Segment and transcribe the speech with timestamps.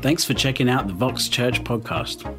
[0.00, 2.32] Thanks for checking out the Vox Church podcast.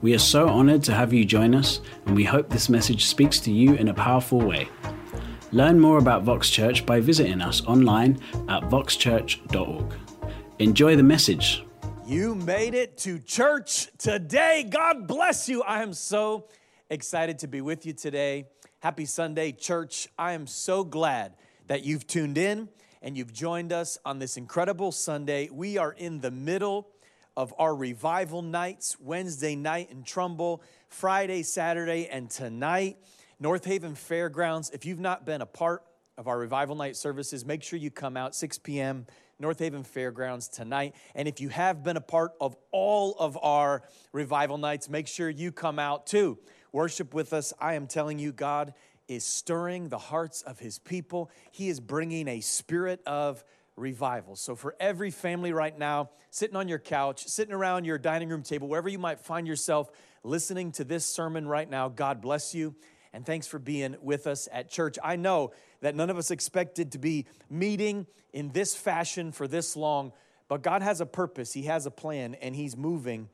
[0.00, 3.38] We are so honored to have you join us, and we hope this message speaks
[3.40, 4.70] to you in a powerful way.
[5.52, 9.94] Learn more about Vox Church by visiting us online at voxchurch.org.
[10.60, 11.66] Enjoy the message.
[12.06, 14.66] You made it to church today.
[14.66, 15.62] God bless you.
[15.62, 16.48] I am so
[16.88, 18.46] excited to be with you today.
[18.80, 20.08] Happy Sunday, church.
[20.18, 21.34] I am so glad
[21.66, 22.70] that you've tuned in
[23.02, 25.50] and you've joined us on this incredible Sunday.
[25.52, 26.88] We are in the middle
[27.36, 32.96] of our revival nights Wednesday night in Trumbull, Friday, Saturday, and tonight,
[33.40, 34.70] North Haven Fairgrounds.
[34.70, 35.82] If you've not been a part
[36.16, 39.06] of our revival night services, make sure you come out 6 p.m.
[39.38, 40.94] North Haven Fairgrounds tonight.
[41.14, 45.28] And if you have been a part of all of our revival nights, make sure
[45.28, 46.38] you come out too.
[46.72, 47.52] Worship with us.
[47.60, 48.74] I am telling you, God
[49.08, 51.30] is stirring the hearts of his people.
[51.50, 53.44] He is bringing a spirit of
[53.76, 54.36] revival.
[54.36, 58.42] So, for every family right now, sitting on your couch, sitting around your dining room
[58.42, 59.90] table, wherever you might find yourself
[60.22, 62.74] listening to this sermon right now, God bless you.
[63.12, 64.98] And thanks for being with us at church.
[65.02, 69.76] I know that none of us expected to be meeting in this fashion for this
[69.76, 70.12] long,
[70.48, 73.28] but God has a purpose, He has a plan, and He's moving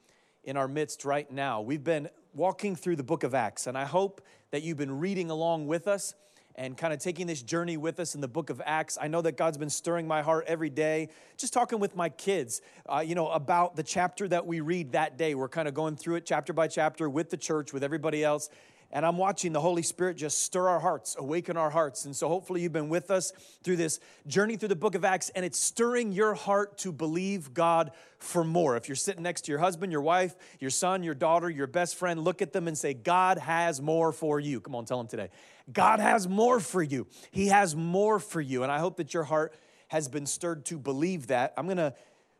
[0.45, 1.61] in our midst right now.
[1.61, 5.31] We've been walking through the book of Acts, and I hope that you've been reading
[5.31, 6.15] along with us
[6.57, 8.99] and kind of taking this journey with us in the book of Acts.
[9.01, 12.61] I know that God's been stirring my heart every day, just talking with my kids,
[12.87, 15.35] uh, you know, about the chapter that we read that day.
[15.35, 18.51] We're kind of going through it chapter by chapter with the church, with everybody else.
[18.93, 22.07] And I'm watching the Holy Spirit just stir our hearts, awaken our hearts.
[22.07, 23.33] And so hopefully you've been with us
[23.63, 27.55] through this journey through the book of Acts, and it's stirring your heart to believe
[27.55, 28.77] God for more.
[28.77, 31.95] If you're sitting next to your husband, your wife, your son, your daughter, your best
[31.95, 34.61] friend, look at them and say, God has more for you.
[34.61, 35.29] Come on, tell them today.
[35.73, 37.07] God has more for you.
[37.31, 38.65] He has more for you.
[38.65, 39.55] And I hope that your heart
[39.89, 41.55] has been stirred to believe that.
[41.57, 41.95] I'm going to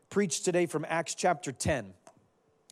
[0.09, 1.93] preach today from Acts chapter 10.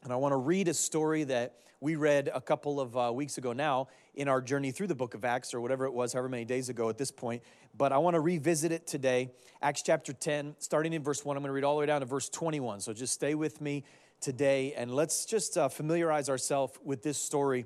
[0.03, 3.37] And I want to read a story that we read a couple of uh, weeks
[3.37, 6.27] ago now in our journey through the book of Acts, or whatever it was, however
[6.27, 7.41] many days ago at this point.
[7.77, 9.31] But I want to revisit it today.
[9.61, 11.37] Acts chapter 10, starting in verse 1.
[11.37, 12.81] I'm going to read all the way down to verse 21.
[12.81, 13.85] So just stay with me
[14.19, 17.65] today and let's just uh, familiarize ourselves with this story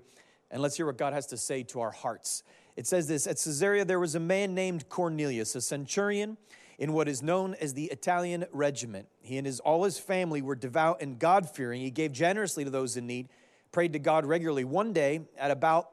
[0.51, 2.43] and let's hear what God has to say to our hearts.
[2.75, 6.38] It says this At Caesarea, there was a man named Cornelius, a centurion
[6.77, 9.07] in what is known as the Italian regiment.
[9.21, 11.81] He and his, all his family were devout and God fearing.
[11.81, 13.29] He gave generously to those in need,
[13.73, 14.63] prayed to God regularly.
[14.63, 15.89] One day, at about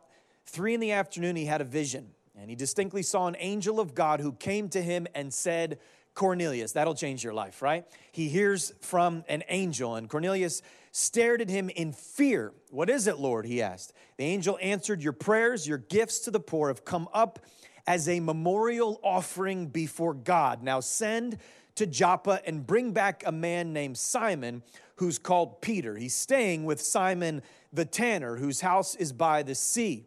[0.47, 3.95] three in the afternoon, he had a vision, and he distinctly saw an angel of
[3.95, 5.81] God who came to him and said,
[6.15, 6.73] Cornelius.
[6.73, 7.87] That'll change your life, right?
[8.13, 12.53] He hears from an angel, and Cornelius stared at him in fear.
[12.71, 13.47] What is it, Lord?
[13.47, 13.93] He asked.
[14.17, 17.39] The angel answered, Your prayers, your gifts to the poor have come up
[17.87, 20.63] as a memorial offering before God.
[20.63, 21.39] Now send
[21.77, 24.63] to Joppa and bring back a man named Simon
[25.01, 25.97] who's called Peter.
[25.97, 27.41] He's staying with Simon
[27.73, 30.05] the tanner, whose house is by the sea.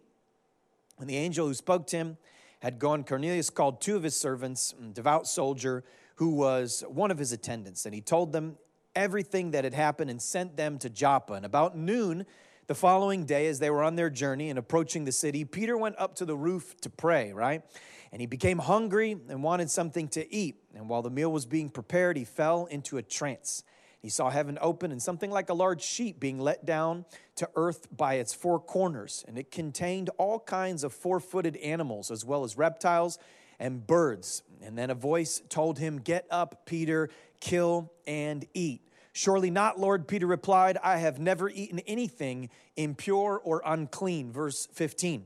[1.00, 2.18] And the angel who spoke to him
[2.60, 5.84] had gone, Cornelius called two of his servants, a devout soldier,
[6.18, 8.56] who was one of his attendants, and he told them
[8.96, 11.34] everything that had happened and sent them to Joppa.
[11.34, 12.28] And about noon
[12.68, 15.96] the following day, as they were on their journey and approaching the city, Peter went
[15.98, 17.64] up to the roof to pray, right?
[18.12, 20.58] And he became hungry and wanted something to eat.
[20.76, 23.64] And while the meal was being prepared, he fell into a trance.
[24.04, 27.06] He saw heaven open and something like a large sheet being let down
[27.38, 29.24] to earth by its four corners.
[29.30, 33.18] And it contained all kinds of four footed animals, as well as reptiles
[33.60, 34.44] and birds.
[34.62, 37.10] And then a voice told him, Get up, Peter,
[37.40, 38.82] kill and eat.
[39.14, 44.34] Surely not, Lord, Peter replied, I have never eaten anything impure or unclean.
[44.34, 45.24] Verse 15.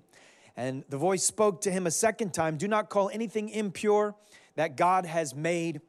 [0.56, 4.14] And the voice spoke to him a second time Do not call anything impure
[4.56, 5.82] that God has made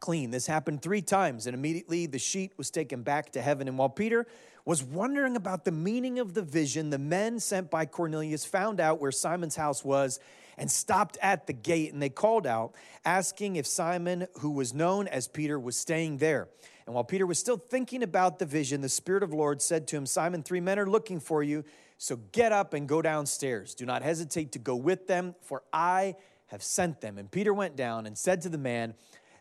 [0.00, 0.30] clean.
[0.30, 3.68] This happened three times, and immediately the sheet was taken back to heaven.
[3.68, 4.26] And while Peter
[4.64, 9.00] was wondering about the meaning of the vision, the men sent by Cornelius found out
[9.00, 10.18] where Simon's house was
[10.58, 11.92] and stopped at the gate.
[11.92, 12.74] And they called out,
[13.04, 16.48] asking if Simon, who was known as Peter, was staying there.
[16.86, 19.86] And while Peter was still thinking about the vision, the Spirit of the Lord said
[19.88, 21.64] to him, Simon, three men are looking for you.
[21.98, 23.74] So get up and go downstairs.
[23.74, 26.16] Do not hesitate to go with them, for I
[26.46, 27.18] have sent them.
[27.18, 28.94] And Peter went down and said to the man,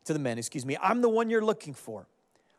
[0.06, 2.07] to the men, excuse me, I'm the one you're looking for.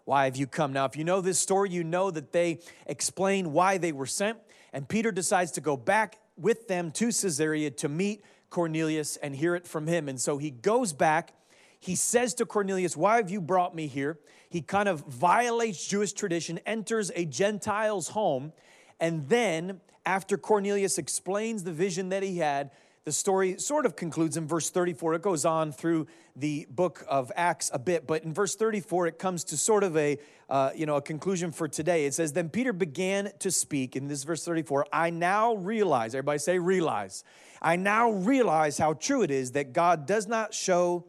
[0.04, 0.72] Why have you come?
[0.72, 4.38] Now, if you know this story, you know that they explain why they were sent.
[4.72, 9.56] And Peter decides to go back with them to Caesarea to meet Cornelius and hear
[9.56, 10.08] it from him.
[10.08, 11.32] And so he goes back.
[11.80, 14.18] He says to Cornelius, Why have you brought me here?
[14.48, 18.52] He kind of violates Jewish tradition, enters a Gentile's home,
[19.00, 22.70] and then, after Cornelius explains the vision that he had,
[23.06, 25.14] the story sort of concludes in verse 34.
[25.14, 29.16] It goes on through the book of Acts a bit, but in verse 34, it
[29.16, 30.18] comes to sort of a,
[30.50, 32.06] uh, you know, a conclusion for today.
[32.06, 36.40] It says, Then Peter began to speak, in this verse 34, I now realize, everybody
[36.40, 37.22] say realize,
[37.62, 41.04] I now realize how true it is that God does not show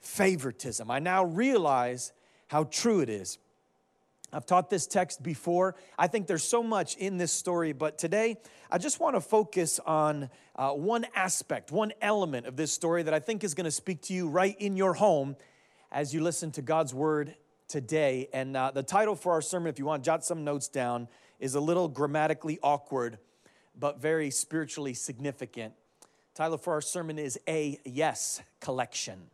[0.00, 0.90] favoritism.
[0.90, 2.12] I now realize
[2.48, 3.38] how true it is.
[4.32, 5.74] I've taught this text before.
[5.98, 8.36] I think there's so much in this story, but today
[8.70, 13.14] I just want to focus on uh, one aspect, one element of this story that
[13.14, 15.36] I think is going to speak to you right in your home
[15.90, 17.34] as you listen to God's word
[17.68, 18.28] today.
[18.34, 21.08] And uh, the title for our sermon, if you want jot some notes down,
[21.40, 23.18] is a little grammatically awkward,
[23.78, 25.72] but very spiritually significant.
[26.34, 29.30] Title for our sermon is A Yes Collection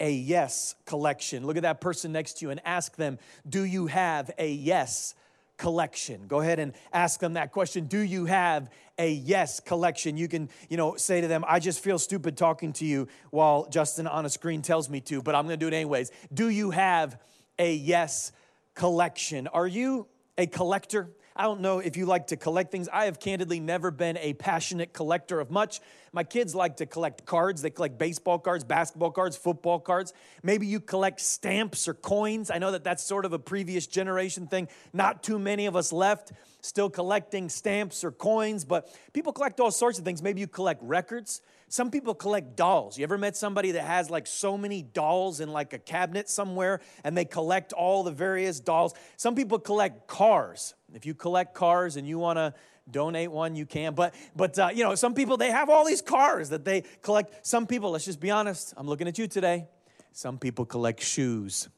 [0.00, 1.46] a yes collection.
[1.46, 3.18] Look at that person next to you and ask them,
[3.48, 5.14] Do you have a yes
[5.56, 6.26] collection?
[6.26, 7.86] Go ahead and ask them that question.
[7.86, 10.16] Do you have a yes collection?
[10.16, 13.66] You can, you know, say to them, I just feel stupid talking to you while
[13.70, 16.10] Justin on a screen tells me to, but I'm gonna do it anyways.
[16.32, 17.18] Do you have
[17.58, 18.32] a yes
[18.74, 19.46] collection?
[19.48, 20.06] Are you
[20.36, 21.10] a collector?
[21.36, 22.88] I don't know if you like to collect things.
[22.92, 25.80] I have candidly never been a passionate collector of much.
[26.12, 27.60] My kids like to collect cards.
[27.60, 30.12] They collect baseball cards, basketball cards, football cards.
[30.44, 32.52] Maybe you collect stamps or coins.
[32.52, 34.68] I know that that's sort of a previous generation thing.
[34.92, 36.32] Not too many of us left
[36.64, 40.22] still collecting stamps or coins, but people collect all sorts of things.
[40.22, 41.42] Maybe you collect records.
[41.68, 42.96] Some people collect dolls.
[42.96, 46.80] You ever met somebody that has like so many dolls in like a cabinet somewhere
[47.02, 48.94] and they collect all the various dolls?
[49.16, 50.74] Some people collect cars.
[50.94, 52.54] If you collect cars and you want to
[52.90, 53.94] donate one, you can.
[53.94, 57.46] But but uh, you know, some people they have all these cars that they collect.
[57.46, 58.74] Some people, let's just be honest.
[58.76, 59.66] I'm looking at you today.
[60.12, 61.68] Some people collect shoes.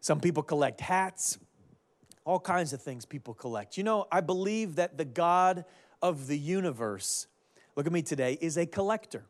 [0.00, 1.38] Some people collect hats.
[2.24, 3.76] All kinds of things people collect.
[3.76, 5.64] You know, I believe that the God
[6.02, 7.26] of the universe,
[7.76, 9.24] look at me today, is a collector.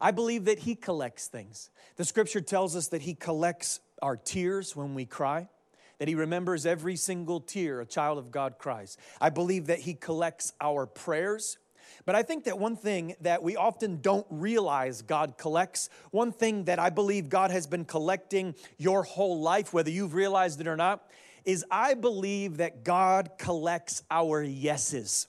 [0.00, 1.70] I believe that he collects things.
[1.96, 5.48] The scripture tells us that he collects our tears when we cry
[6.02, 8.96] that He remembers every single tear a child of God cries.
[9.20, 11.58] I believe that He collects our prayers.
[12.04, 16.64] But I think that one thing that we often don't realize God collects, one thing
[16.64, 20.76] that I believe God has been collecting your whole life, whether you've realized it or
[20.76, 21.08] not,
[21.44, 25.28] is I believe that God collects our yeses.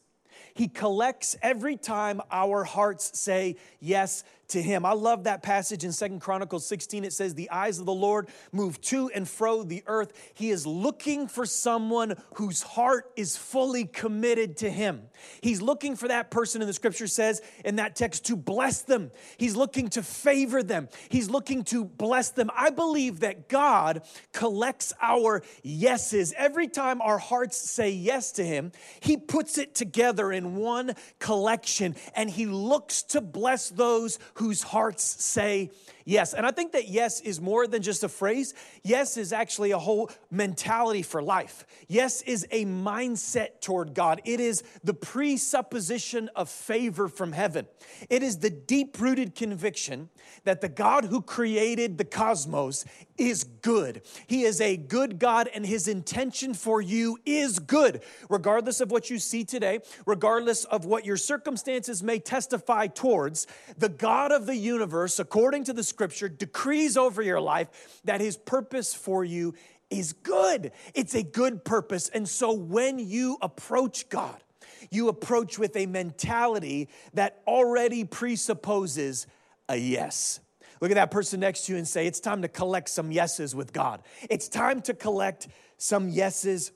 [0.55, 4.85] He collects every time our hearts say yes to him.
[4.85, 7.03] I love that passage in Second Chronicles 16.
[7.03, 10.13] It says, The eyes of the Lord move to and fro the earth.
[10.33, 15.03] He is looking for someone whose heart is fully committed to him.
[15.41, 19.11] He's looking for that person, and the scripture says in that text, to bless them.
[19.37, 20.89] He's looking to favor them.
[21.09, 22.49] He's looking to bless them.
[22.55, 26.33] I believe that God collects our yeses.
[26.37, 31.95] Every time our hearts say yes to him, he puts it together in one collection,
[32.15, 35.71] and he looks to bless those whose hearts say
[36.05, 36.33] yes.
[36.33, 38.53] And I think that yes is more than just a phrase.
[38.83, 41.65] Yes is actually a whole mentality for life.
[41.87, 44.21] Yes is a mindset toward God.
[44.25, 47.67] It is the presupposition of favor from heaven.
[48.09, 50.09] It is the deep rooted conviction
[50.43, 52.85] that the God who created the cosmos
[53.17, 54.01] is good.
[54.27, 59.09] He is a good God, and his intention for you is good, regardless of what
[59.09, 63.45] you see today, regardless of what your circumstances may testify towards.
[63.77, 68.35] The God of the universe, according to the scripture decrees over your life that his
[68.35, 69.53] purpose for you
[69.91, 70.71] is good.
[70.95, 72.09] It's a good purpose.
[72.09, 74.43] And so when you approach God,
[74.89, 79.27] you approach with a mentality that already presupposes
[79.69, 80.39] a yes.
[80.81, 83.55] Look at that person next to you and say, It's time to collect some yeses
[83.55, 84.01] with God.
[84.29, 86.71] It's time to collect some yeses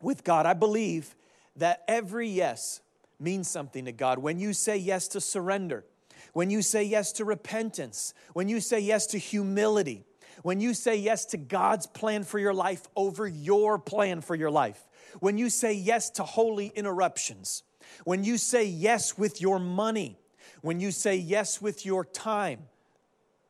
[0.00, 0.44] with God.
[0.46, 1.16] I believe
[1.56, 2.80] that every yes
[3.18, 4.18] means something to God.
[4.18, 5.84] When you say yes to surrender,
[6.32, 10.04] when you say yes to repentance, when you say yes to humility,
[10.42, 14.50] when you say yes to God's plan for your life over your plan for your
[14.50, 14.86] life,
[15.20, 17.62] when you say yes to holy interruptions,
[18.04, 20.18] when you say yes with your money,
[20.60, 22.60] when you say yes with your time,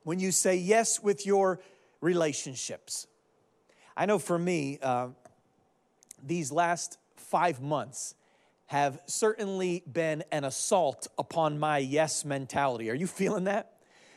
[0.04, 1.60] when you say yes with your
[2.00, 3.06] relationships.
[3.96, 5.08] I know for me, uh,
[6.22, 8.14] these last five months
[8.68, 12.90] have certainly been an assault upon my yes mentality.
[12.90, 13.72] Are you feeling that?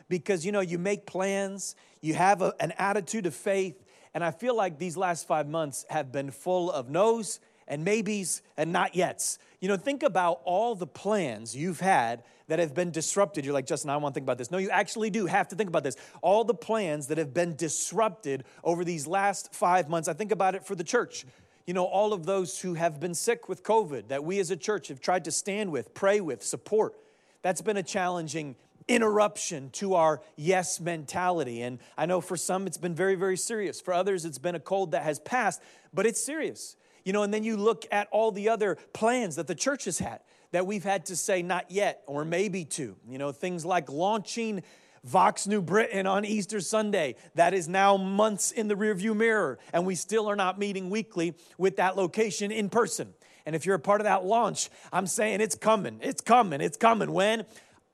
[0.10, 3.82] Because you know, you make plans, you have a, an attitude of faith,
[4.14, 8.42] and I feel like these last five months have been full of no's and maybes
[8.58, 9.38] and not yets.
[9.62, 13.46] You know, think about all the plans you've had that have been disrupted.
[13.46, 14.52] You're like, Justin, I want to think about this.
[14.52, 15.96] No, you actually do have to think about this.
[16.22, 20.10] All the plans that have been disrupted over these last five months.
[20.10, 21.26] I think about it for the church
[21.66, 24.58] you know, all of those who have been sick with COVID that we as a
[24.58, 26.96] church have tried to stand with, pray with, support.
[27.42, 28.56] That's been a challenging
[28.88, 31.62] interruption to our yes mentality.
[31.62, 33.80] And I know for some it's been very, very serious.
[33.80, 35.62] For others, it's been a cold that has passed,
[35.94, 36.76] but it's serious.
[37.06, 40.00] You know, and then you look at all the other plans that the church has
[40.00, 40.20] had
[40.52, 42.96] that we've had to say not yet or maybe to.
[43.08, 44.64] You know, things like launching
[45.04, 47.16] Vox New Britain on Easter Sunday.
[47.36, 51.36] That is now months in the rearview mirror, and we still are not meeting weekly
[51.58, 53.14] with that location in person.
[53.46, 56.78] And if you're a part of that launch, I'm saying it's coming, it's coming, it's
[56.78, 57.12] coming.
[57.12, 57.46] When?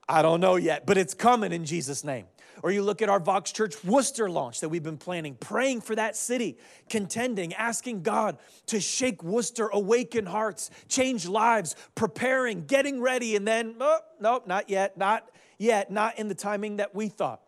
[0.09, 2.25] I don't know yet, but it's coming in Jesus' name.
[2.63, 5.95] Or you look at our Vox Church Worcester launch that we've been planning, praying for
[5.95, 6.57] that city,
[6.89, 8.37] contending, asking God
[8.67, 14.69] to shake Worcester, awaken hearts, change lives, preparing, getting ready, and then, oh, no, not
[14.69, 17.41] yet, not yet, not in the timing that we thought.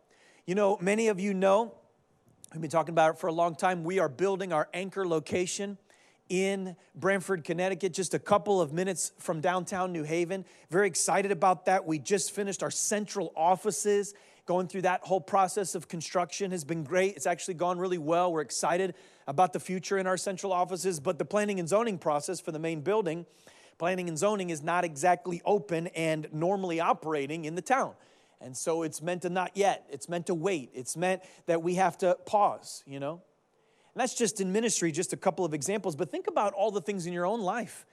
[0.45, 1.73] You know, many of you know,
[2.53, 5.77] we've been talking about it for a long time, we are building our anchor location
[6.29, 10.45] in Branford, Connecticut, just a couple of minutes from downtown New Haven.
[10.69, 11.85] Very excited about that.
[11.85, 14.13] We just finished our central offices.
[14.45, 17.15] Going through that whole process of construction has been great.
[17.15, 18.31] It's actually gone really well.
[18.31, 18.95] We're excited
[19.27, 22.59] about the future in our central offices, but the planning and zoning process for the
[22.59, 23.25] main building,
[23.79, 27.93] planning and zoning is not exactly open and normally operating in the town.
[28.41, 29.85] And so it's meant to not yet.
[29.89, 30.69] It's meant to wait.
[30.73, 33.21] It's meant that we have to pause, you know?
[33.93, 35.95] And that's just in ministry, just a couple of examples.
[35.95, 37.85] But think about all the things in your own life,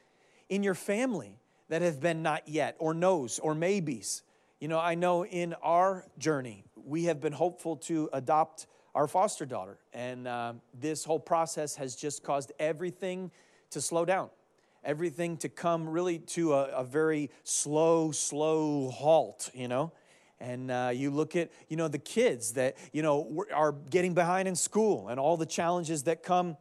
[0.48, 1.38] in your family,
[1.68, 4.22] that have been not yet, or no's, or maybes.
[4.60, 9.44] You know, I know in our journey, we have been hopeful to adopt our foster
[9.46, 9.78] daughter.
[9.92, 13.30] And uh, this whole process has just caused everything
[13.70, 14.30] to slow down,
[14.86, 19.92] everything to come really to a, a very slow, slow halt, you know?
[20.40, 24.46] and uh, you look at you know the kids that you know are getting behind
[24.46, 26.56] in school and all the challenges that come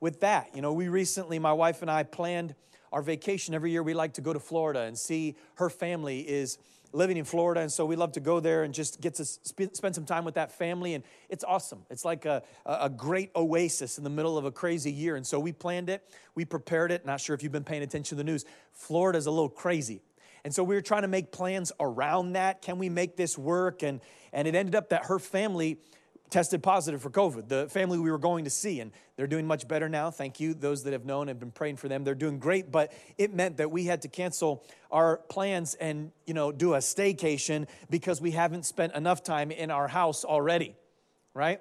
[0.00, 2.54] with that you know we recently my wife and i planned
[2.92, 6.58] our vacation every year we like to go to florida and see her family is
[6.92, 9.74] living in florida and so we love to go there and just get to sp-
[9.74, 13.98] spend some time with that family and it's awesome it's like a, a great oasis
[13.98, 16.02] in the middle of a crazy year and so we planned it
[16.34, 19.30] we prepared it not sure if you've been paying attention to the news florida's a
[19.30, 20.00] little crazy
[20.44, 22.62] and so we were trying to make plans around that.
[22.62, 23.82] Can we make this work?
[23.82, 24.00] And,
[24.32, 25.78] and it ended up that her family
[26.30, 28.80] tested positive for COVID, the family we were going to see.
[28.80, 30.10] And they're doing much better now.
[30.10, 30.54] Thank you.
[30.54, 32.04] Those that have known have been praying for them.
[32.04, 32.70] They're doing great.
[32.70, 36.78] But it meant that we had to cancel our plans and, you know, do a
[36.78, 40.76] staycation because we haven't spent enough time in our house already,
[41.34, 41.60] right?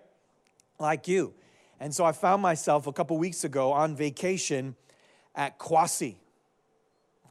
[0.79, 1.33] Like you.
[1.79, 4.75] And so I found myself a couple weeks ago on vacation
[5.35, 6.15] at Quassy.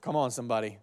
[0.00, 0.78] Come on, somebody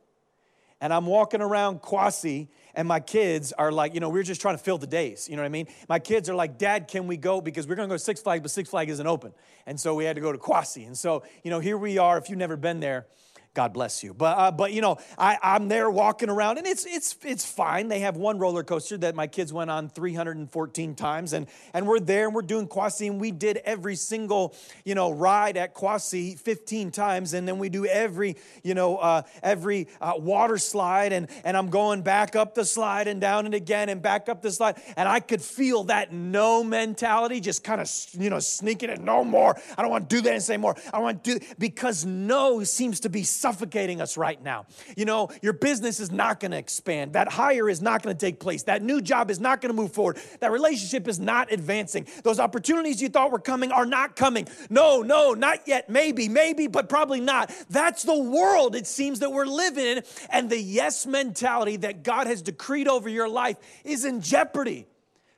[0.81, 4.57] and I'm walking around Quassy, and my kids are like, you know, we're just trying
[4.57, 5.27] to fill the days.
[5.29, 5.67] You know what I mean?
[5.87, 7.41] My kids are like, Dad, can we go?
[7.41, 9.33] Because we're going to go to Six Flags, but Six Flags isn't open.
[9.65, 10.85] And so we had to go to Quassy.
[10.85, 12.17] And so, you know, here we are.
[12.17, 13.07] If you've never been there,
[13.55, 14.13] God bless you.
[14.13, 17.87] But uh, but you know, I, I'm there walking around, and it's it's it's fine.
[17.87, 22.01] They have one roller coaster that my kids went on 314 times, and and we're
[22.01, 26.37] there and we're doing Quassy, and we did every single you know ride at Quassy
[26.37, 31.29] 15 times, and then we do every you know uh, every uh, water slide, and
[31.45, 34.51] and I'm going back up the slide and down and again and back up the
[34.51, 39.05] slide, and I could feel that no mentality just kind of you know sneaking in.
[39.05, 39.57] No more.
[39.77, 40.75] I don't want to do that and say more.
[40.93, 44.65] I want to do because no seems to be suffocating us right now.
[44.97, 47.13] You know, your business is not going to expand.
[47.13, 48.63] That hire is not going to take place.
[48.63, 50.17] That new job is not going to move forward.
[50.39, 52.07] That relationship is not advancing.
[52.23, 54.47] Those opportunities you thought were coming are not coming.
[54.71, 55.91] No, no, not yet.
[55.91, 57.53] Maybe, maybe, but probably not.
[57.69, 60.03] That's the world it seems that we're living in.
[60.31, 64.87] And the yes mentality that God has decreed over your life is in jeopardy.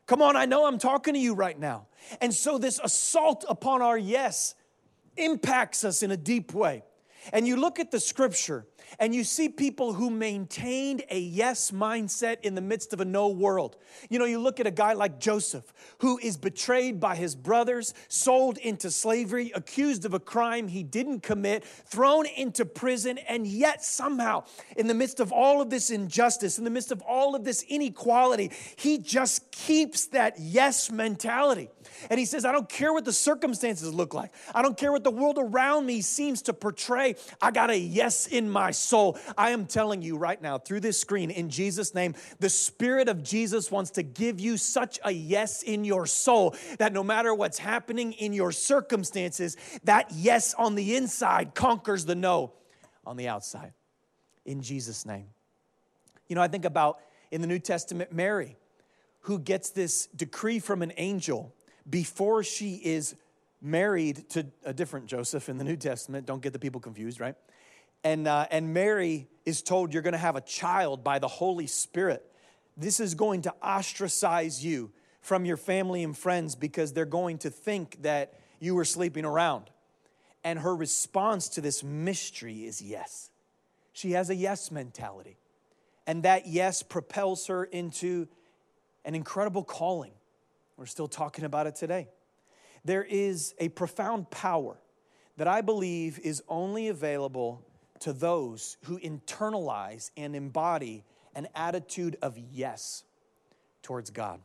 [0.06, 1.88] Come on, I know I'm talking to you right now.
[2.22, 4.56] And so this assault upon our yes
[5.18, 6.84] impacts us in a deep way.
[7.34, 8.66] And you look at the scripture
[9.00, 13.28] and you see people who maintained a yes mindset in the midst of a no
[13.28, 13.78] world.
[14.10, 17.94] You know, you look at a guy like Joseph, who is betrayed by his brothers,
[18.08, 23.84] sold into slavery, accused of a crime he didn't commit, thrown into prison, and yet
[23.84, 24.44] somehow,
[24.76, 27.64] in the midst of all of this injustice, in the midst of all of this
[27.68, 31.70] inequality, he just keeps that yes mentality.
[32.10, 34.32] And he says, I don't care what the circumstances look like.
[34.54, 37.16] I don't care what the world around me seems to portray.
[37.42, 39.18] I got a yes in my soul.
[39.38, 43.24] I am telling you right now through this screen, in Jesus' name, the Spirit of
[43.24, 47.58] Jesus wants to give you such a yes in your soul that no matter what's
[47.58, 52.54] happening in your circumstances, that yes on the inside conquers the no
[53.06, 53.74] on the outside.
[54.46, 55.28] In Jesus' name.
[56.28, 57.00] You know, I think about
[57.32, 58.58] in the New Testament, Mary,
[59.22, 61.54] who gets this decree from an angel
[61.90, 63.16] before she is
[63.62, 66.26] married to a different Joseph in the New Testament.
[66.26, 67.36] Don't get the people confused, right?
[68.04, 71.68] And, uh, and Mary is told you're going to have a child by the Holy
[71.68, 72.24] Spirit.
[72.76, 77.50] This is going to ostracize you from your family and friends because they're going to
[77.50, 79.70] think that you were sleeping around.
[80.44, 83.32] And her response to this mystery is yes.
[83.94, 85.38] She has a yes mentality.
[86.06, 88.28] And that yes propels her into
[89.04, 90.14] an incredible calling.
[90.78, 92.08] We're still talking about it today.
[92.86, 94.78] There is a profound power
[95.38, 97.64] that I believe is only available
[98.00, 101.04] to those who internalize and embody
[101.36, 103.04] an attitude of yes
[103.84, 104.40] towards God.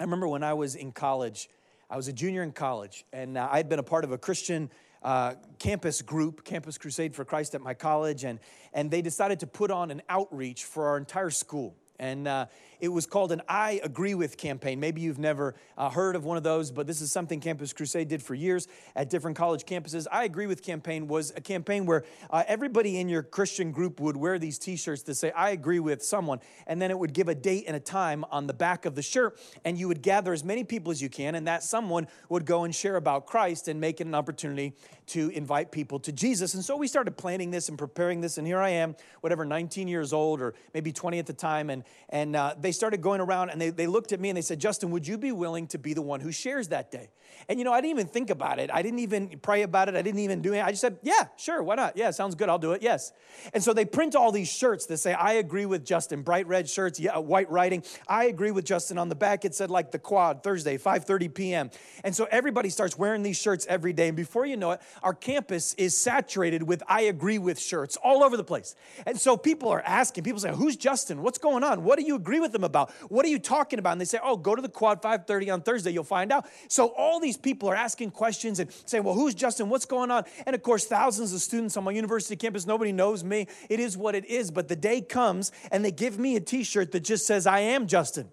[0.00, 1.48] I remember when I was in college,
[1.88, 4.18] I was a junior in college, and uh, I had been a part of a
[4.18, 4.70] Christian
[5.02, 8.40] uh, campus group, Campus Crusade for Christ at my college, and,
[8.72, 11.76] and they decided to put on an outreach for our entire school.
[11.98, 12.46] And uh,
[12.84, 14.78] it was called an I Agree With campaign.
[14.78, 18.08] Maybe you've never uh, heard of one of those, but this is something Campus Crusade
[18.08, 20.06] did for years at different college campuses.
[20.12, 24.18] I Agree With campaign was a campaign where uh, everybody in your Christian group would
[24.18, 26.40] wear these t shirts to say, I agree with someone.
[26.66, 29.02] And then it would give a date and a time on the back of the
[29.02, 29.40] shirt.
[29.64, 32.64] And you would gather as many people as you can, and that someone would go
[32.64, 34.74] and share about Christ and make it an opportunity
[35.06, 36.54] to invite people to Jesus.
[36.54, 38.36] And so we started planning this and preparing this.
[38.38, 41.70] And here I am, whatever, 19 years old or maybe 20 at the time.
[41.70, 44.42] And, and uh, they started going around and they, they looked at me and they
[44.42, 47.08] said, Justin, would you be willing to be the one who shares that day?
[47.48, 48.70] And you know, I didn't even think about it.
[48.72, 49.94] I didn't even pray about it.
[49.94, 50.60] I didn't even do it.
[50.60, 51.96] I just said, yeah, sure, why not?
[51.96, 52.48] Yeah, sounds good.
[52.48, 52.82] I'll do it.
[52.82, 53.12] Yes.
[53.52, 56.22] And so they print all these shirts that say, I agree with Justin.
[56.22, 57.82] Bright red shirts, yeah, uh, white writing.
[58.08, 58.98] I agree with Justin.
[58.98, 61.70] On the back, it said like the quad, Thursday, 5.30 p.m.
[62.02, 64.08] And so everybody starts wearing these shirts every day.
[64.08, 68.22] And before you know it, our campus is saturated with I agree with shirts all
[68.22, 68.74] over the place.
[69.06, 71.22] And so people are asking, people say, who's Justin?
[71.22, 71.84] What's going on?
[71.84, 72.90] What do you agree with them about?
[73.08, 73.92] What are you talking about?
[73.92, 75.90] And they say, oh, go to the quad 5.30 on Thursday.
[75.90, 76.46] You'll find out.
[76.68, 79.68] So all these people are asking questions and saying, well, who's Justin?
[79.68, 80.24] What's going on?
[80.46, 83.46] And of course, thousands of students on my university campus, nobody knows me.
[83.68, 84.50] It is what it is.
[84.50, 87.60] But the day comes and they give me a t shirt that just says, I
[87.60, 88.30] am Justin.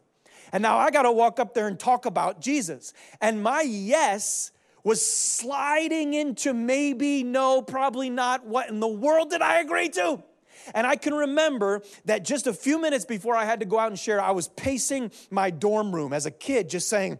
[0.53, 2.93] And now I got to walk up there and talk about Jesus.
[3.19, 4.51] And my yes
[4.83, 8.45] was sliding into maybe, no, probably not.
[8.45, 10.23] What in the world did I agree to?
[10.73, 13.89] And I can remember that just a few minutes before I had to go out
[13.89, 17.19] and share, I was pacing my dorm room as a kid, just saying,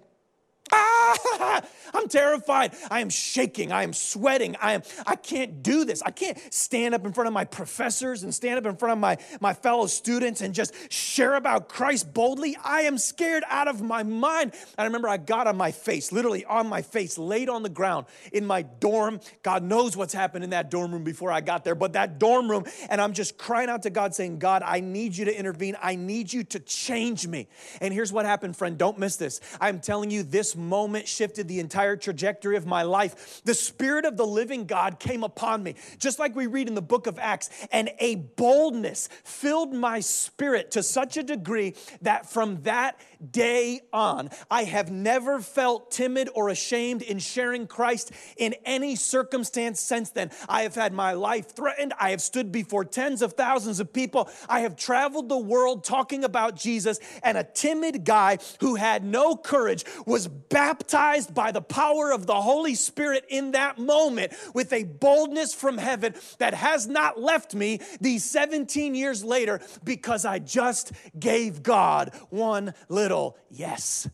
[1.93, 2.73] I'm terrified.
[2.89, 3.71] I am shaking.
[3.71, 4.55] I am sweating.
[4.61, 6.01] I am I can't do this.
[6.01, 8.99] I can't stand up in front of my professors and stand up in front of
[8.99, 12.57] my, my fellow students and just share about Christ boldly.
[12.63, 14.53] I am scared out of my mind.
[14.77, 18.05] I remember I got on my face, literally on my face, laid on the ground
[18.31, 19.19] in my dorm.
[19.43, 22.49] God knows what's happened in that dorm room before I got there, but that dorm
[22.49, 25.75] room, and I'm just crying out to God saying, God, I need you to intervene.
[25.81, 27.47] I need you to change me.
[27.79, 28.77] And here's what happened, friend.
[28.77, 29.41] Don't miss this.
[29.59, 33.41] I'm telling you, this moment shifted the entire trajectory of my life.
[33.43, 36.81] The Spirit of the living God came upon me, just like we read in the
[36.81, 42.61] book of Acts, and a boldness filled my spirit to such a degree that from
[42.63, 48.95] that day on, I have never felt timid or ashamed in sharing Christ in any
[48.95, 50.31] circumstance since then.
[50.49, 51.93] I have had my life threatened.
[51.99, 54.29] I have stood before tens of thousands of people.
[54.49, 59.35] I have traveled the world talking about Jesus, and a timid guy who had no
[59.35, 64.83] courage was baptized by the power of the Holy Spirit in that moment with a
[64.83, 70.91] boldness from heaven that has not left me these 17 years later because I just
[71.19, 73.10] gave God one little
[73.49, 74.09] yes.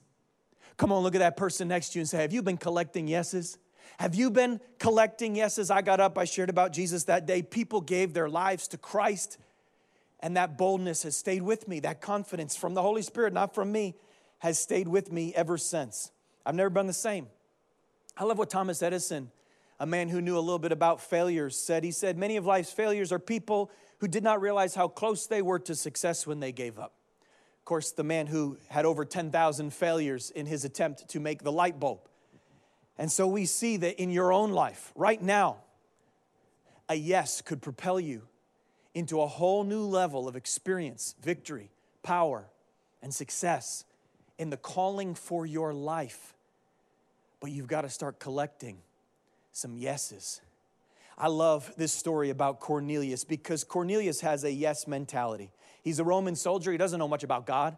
[0.78, 3.08] Come on, look at that person next to you and say, Have you been collecting
[3.08, 3.58] yeses?
[4.00, 5.72] Have you been collecting yeses?
[5.72, 7.42] I got up, I shared about Jesus that day.
[7.42, 9.40] People gave their lives to Christ,
[10.20, 11.80] and that boldness has stayed with me.
[11.80, 13.96] That confidence from the Holy Spirit, not from me,
[14.40, 16.12] has stayed with me ever since.
[16.46, 17.28] I've never been the same.
[18.16, 19.32] I love what Thomas Edison,
[19.80, 21.84] a man who knew a little bit about failures, said.
[21.84, 25.42] He said, Many of life's failures are people who did not realize how close they
[25.42, 26.97] were to success when they gave up.
[27.67, 31.51] Of course, the man who had over 10,000 failures in his attempt to make the
[31.51, 31.99] light bulb.
[32.97, 35.58] And so we see that in your own life, right now,
[36.88, 38.21] a yes could propel you
[38.93, 41.69] into a whole new level of experience, victory,
[42.03, 42.47] power,
[43.01, 43.84] and success
[44.38, 46.36] in the calling for your life.
[47.41, 48.77] But you've got to start collecting
[49.51, 50.39] some yeses.
[51.17, 55.51] I love this story about Cornelius because Cornelius has a yes mentality.
[55.82, 57.77] He's a Roman soldier, he doesn't know much about God,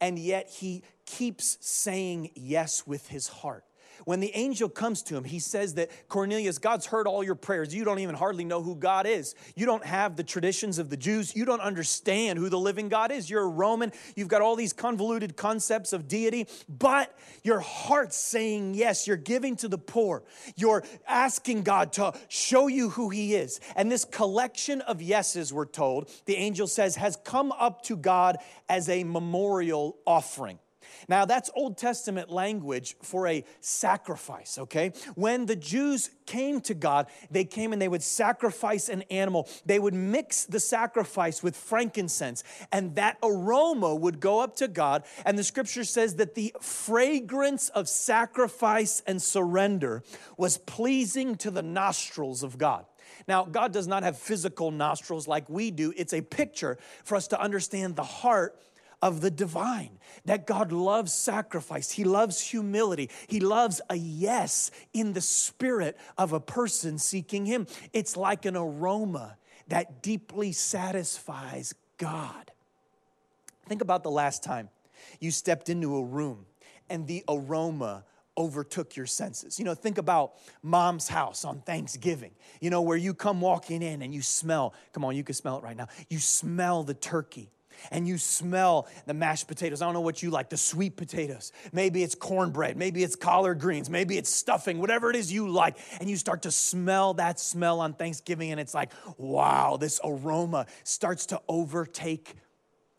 [0.00, 3.64] and yet he keeps saying yes with his heart.
[4.04, 7.74] When the angel comes to him, he says that Cornelius, God's heard all your prayers.
[7.74, 9.34] You don't even hardly know who God is.
[9.54, 11.34] You don't have the traditions of the Jews.
[11.34, 13.30] You don't understand who the living God is.
[13.30, 13.92] You're a Roman.
[14.16, 19.06] You've got all these convoluted concepts of deity, but your heart's saying yes.
[19.06, 20.22] You're giving to the poor.
[20.56, 23.60] You're asking God to show you who he is.
[23.76, 28.38] And this collection of yeses, we're told, the angel says, has come up to God
[28.68, 30.58] as a memorial offering.
[31.08, 34.92] Now, that's Old Testament language for a sacrifice, okay?
[35.14, 39.48] When the Jews came to God, they came and they would sacrifice an animal.
[39.66, 45.04] They would mix the sacrifice with frankincense, and that aroma would go up to God.
[45.24, 50.02] And the scripture says that the fragrance of sacrifice and surrender
[50.36, 52.86] was pleasing to the nostrils of God.
[53.26, 55.92] Now, God does not have physical nostrils like we do.
[55.96, 58.58] It's a picture for us to understand the heart
[59.02, 65.12] of the divine, that God loves sacrifice, He loves humility, He loves a yes in
[65.12, 67.66] the spirit of a person seeking Him.
[67.92, 69.36] It's like an aroma
[69.68, 72.50] that deeply satisfies God.
[73.66, 74.68] Think about the last time
[75.20, 76.46] you stepped into a room
[76.90, 78.04] and the aroma
[78.36, 79.58] overtook your senses.
[79.58, 84.02] You know, think about mom's house on Thanksgiving, you know, where you come walking in
[84.02, 85.88] and you smell, come on, you can smell it right now.
[86.08, 87.50] You smell the turkey
[87.90, 89.82] and you smell the mashed potatoes.
[89.82, 91.52] I don't know what you like, the sweet potatoes.
[91.72, 95.76] Maybe it's cornbread, maybe it's collard greens, maybe it's stuffing, whatever it is you like.
[96.00, 100.66] And you start to smell that smell on Thanksgiving, and it's like, wow, this aroma
[100.82, 102.34] starts to overtake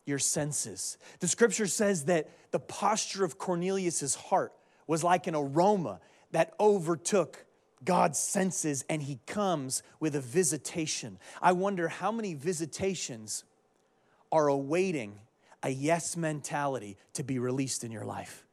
[0.04, 0.98] your senses.
[1.20, 4.52] The scripture says that the posture of Cornelius's heart
[4.86, 7.44] was like an aroma that overtook
[7.84, 11.18] God's senses, and he comes with a visitation.
[11.42, 13.44] I wonder how many visitations
[14.32, 15.18] are awaiting
[15.62, 18.44] a yes mentality to be released in your life.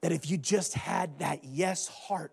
[0.00, 2.32] That if you just had that yes heart,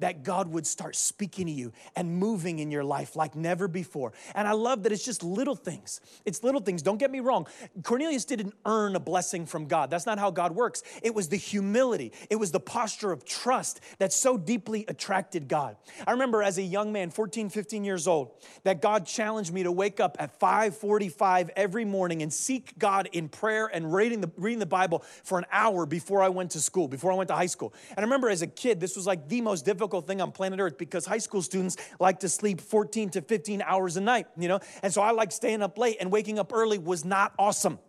[0.00, 4.12] that God would start speaking to you and moving in your life like never before.
[4.34, 6.00] And I love that it's just little things.
[6.24, 6.82] It's little things.
[6.82, 7.46] Don't get me wrong.
[7.82, 9.90] Cornelius didn't earn a blessing from God.
[9.90, 10.82] That's not how God works.
[11.02, 15.76] It was the humility, it was the posture of trust that so deeply attracted God.
[16.06, 18.32] I remember as a young man, 14, 15 years old,
[18.64, 23.28] that God challenged me to wake up at 5:45 every morning and seek God in
[23.28, 26.88] prayer and reading the, reading the Bible for an hour before I went to school,
[26.88, 27.74] before I went to high school.
[27.90, 30.30] And I remember as a kid, this was like the most difficult difficult thing on
[30.30, 34.28] planet Earth because high school students like to sleep 14 to 15 hours a night,
[34.38, 34.60] you know?
[34.84, 37.80] And so I like staying up late and waking up early was not awesome.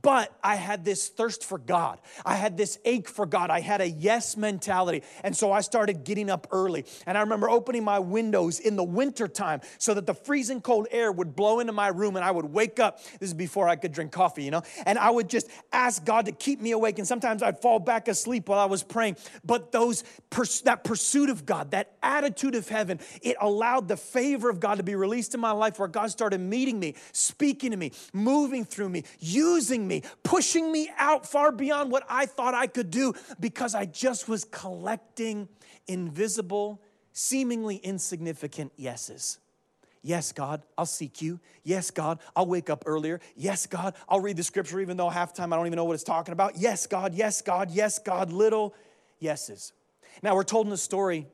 [0.00, 2.00] But I had this thirst for God.
[2.24, 3.50] I had this ache for God.
[3.50, 5.02] I had a yes mentality.
[5.22, 6.84] And so I started getting up early.
[7.06, 11.12] And I remember opening my windows in the wintertime so that the freezing cold air
[11.12, 13.02] would blow into my room and I would wake up.
[13.18, 14.62] This is before I could drink coffee, you know?
[14.86, 16.98] And I would just ask God to keep me awake.
[16.98, 19.16] And sometimes I'd fall back asleep while I was praying.
[19.44, 20.04] But those
[20.64, 24.82] that pursuit of God, that attitude of heaven, it allowed the favor of God to
[24.82, 28.88] be released in my life where God started meeting me, speaking to me, moving through
[28.88, 33.74] me, using me, pushing me out far beyond what I thought I could do because
[33.74, 35.48] I just was collecting
[35.86, 36.80] invisible,
[37.12, 39.38] seemingly insignificant yeses.
[40.04, 41.38] Yes, God, I'll seek you.
[41.62, 43.20] Yes, God, I'll wake up earlier.
[43.36, 45.94] Yes, God, I'll read the scripture even though half time I don't even know what
[45.94, 46.56] it's talking about.
[46.56, 48.74] Yes, God, yes, God, yes, God, little
[49.20, 49.72] yeses.
[50.22, 51.26] Now, we're told in the story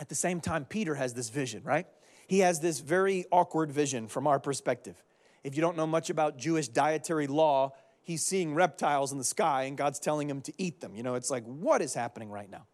[0.00, 1.86] at the same time, Peter has this vision, right?
[2.26, 5.02] He has this very awkward vision from our perspective.
[5.44, 9.64] If you don't know much about Jewish dietary law, he's seeing reptiles in the sky
[9.64, 10.96] and God's telling him to eat them.
[10.96, 12.66] You know, it's like, what is happening right now?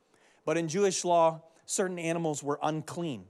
[0.44, 3.24] But in Jewish law, certain animals were unclean.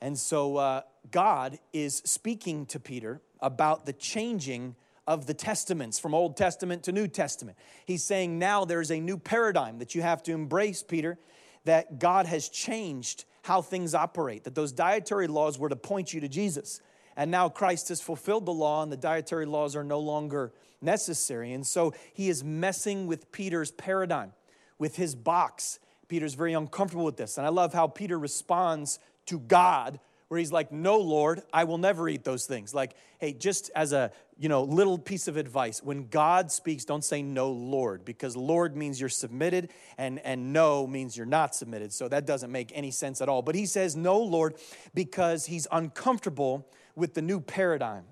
[0.00, 6.14] And so uh, God is speaking to Peter about the changing of the testaments from
[6.14, 7.56] Old Testament to New Testament.
[7.84, 11.18] He's saying now there's a new paradigm that you have to embrace, Peter,
[11.64, 16.20] that God has changed how things operate, that those dietary laws were to point you
[16.20, 16.80] to Jesus.
[17.18, 21.52] And now Christ has fulfilled the law, and the dietary laws are no longer necessary.
[21.52, 24.32] And so he is messing with Peter's paradigm,
[24.78, 25.80] with his box.
[26.06, 27.36] Peter's very uncomfortable with this.
[27.36, 31.78] And I love how Peter responds to God where he's like no lord i will
[31.78, 35.82] never eat those things like hey just as a you know little piece of advice
[35.82, 40.86] when god speaks don't say no lord because lord means you're submitted and and no
[40.86, 43.96] means you're not submitted so that doesn't make any sense at all but he says
[43.96, 44.54] no lord
[44.94, 46.68] because he's uncomfortable
[46.98, 48.04] with the new paradigm.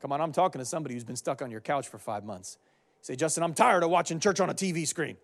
[0.00, 2.58] Come on, I'm talking to somebody who's been stuck on your couch for five months.
[3.00, 5.16] You say, Justin, I'm tired of watching church on a TV screen.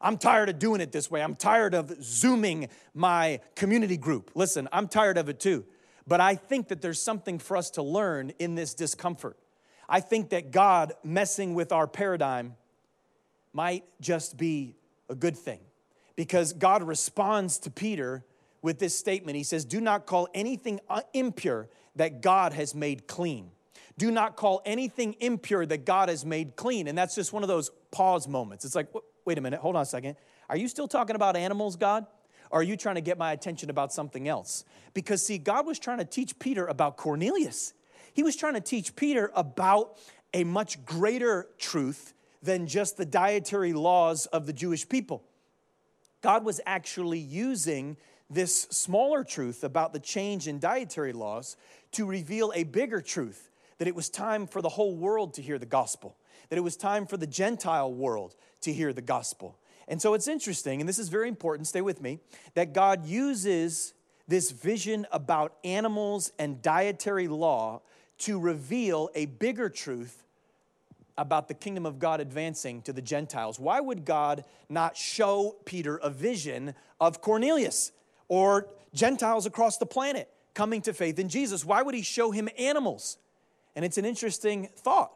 [0.00, 1.22] I'm tired of doing it this way.
[1.22, 4.30] I'm tired of zooming my community group.
[4.34, 5.64] Listen, I'm tired of it too.
[6.06, 9.38] But I think that there's something for us to learn in this discomfort.
[9.88, 12.56] I think that God messing with our paradigm
[13.52, 14.76] might just be
[15.08, 15.60] a good thing
[16.14, 18.24] because God responds to Peter
[18.62, 19.36] with this statement.
[19.36, 23.50] He says, Do not call anything uh, impure that God has made clean.
[23.98, 26.86] Do not call anything impure that God has made clean.
[26.86, 28.64] And that's just one of those pause moments.
[28.64, 28.88] It's like,
[29.24, 30.16] wait a minute, hold on a second.
[30.48, 32.06] Are you still talking about animals, God?
[32.50, 34.64] Or are you trying to get my attention about something else?
[34.94, 37.72] Because, see, God was trying to teach Peter about Cornelius.
[38.12, 39.98] He was trying to teach Peter about
[40.32, 45.24] a much greater truth than just the dietary laws of the Jewish people.
[46.22, 47.96] God was actually using
[48.28, 51.56] this smaller truth about the change in dietary laws
[51.92, 55.58] to reveal a bigger truth that it was time for the whole world to hear
[55.58, 56.16] the gospel,
[56.48, 59.58] that it was time for the Gentile world to hear the gospel.
[59.88, 62.18] And so it's interesting, and this is very important, stay with me,
[62.54, 63.94] that God uses
[64.26, 67.82] this vision about animals and dietary law
[68.18, 70.24] to reveal a bigger truth
[71.18, 73.60] about the kingdom of God advancing to the Gentiles.
[73.60, 77.92] Why would God not show Peter a vision of Cornelius
[78.28, 81.64] or Gentiles across the planet coming to faith in Jesus?
[81.64, 83.18] Why would he show him animals?
[83.74, 85.12] And it's an interesting thought.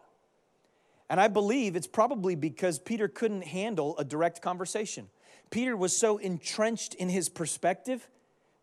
[1.09, 5.09] And I believe it's probably because Peter couldn't handle a direct conversation.
[5.51, 8.09] Peter was so entrenched in his perspective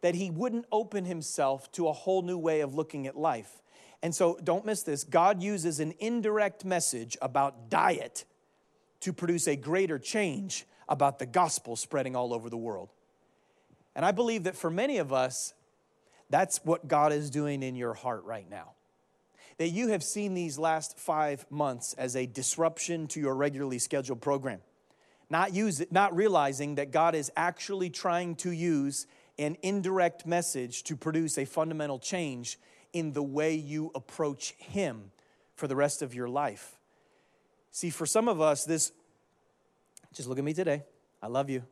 [0.01, 3.62] that he wouldn't open himself to a whole new way of looking at life.
[4.01, 5.03] And so don't miss this.
[5.03, 8.25] God uses an indirect message about diet
[9.01, 12.93] to produce a greater change about the gospel spreading all over the world.
[13.97, 15.55] And I believe that for many of us,
[16.29, 18.73] that's what God is doing in your heart right now.
[19.57, 24.21] That you have seen these last five months as a disruption to your regularly scheduled
[24.21, 24.60] program.
[25.31, 29.07] Not, use not realizing that God is actually trying to use
[29.39, 32.60] an indirect message to produce a fundamental change
[32.93, 35.12] in the way you approach Him
[35.55, 36.77] for the rest of your life.
[37.71, 38.91] See, for some of us, this,
[40.13, 40.83] just look at me today.
[41.21, 41.63] I love you.